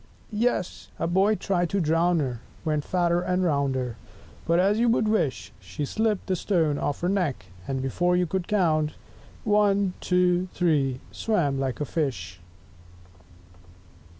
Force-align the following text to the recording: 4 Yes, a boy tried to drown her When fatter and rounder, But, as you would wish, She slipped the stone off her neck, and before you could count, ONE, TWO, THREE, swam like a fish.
4 0.31 0.39
Yes, 0.39 0.89
a 0.97 1.05
boy 1.05 1.35
tried 1.35 1.69
to 1.69 1.79
drown 1.79 2.17
her 2.21 2.39
When 2.63 2.81
fatter 2.81 3.21
and 3.21 3.43
rounder, 3.43 3.97
But, 4.47 4.57
as 4.59 4.79
you 4.79 4.89
would 4.89 5.07
wish, 5.07 5.53
She 5.59 5.85
slipped 5.85 6.25
the 6.25 6.35
stone 6.35 6.79
off 6.79 7.01
her 7.01 7.07
neck, 7.07 7.45
and 7.67 7.83
before 7.83 8.15
you 8.17 8.25
could 8.25 8.47
count, 8.47 8.93
ONE, 9.45 9.93
TWO, 10.01 10.47
THREE, 10.55 11.01
swam 11.11 11.59
like 11.59 11.79
a 11.79 11.85
fish. 11.85 12.41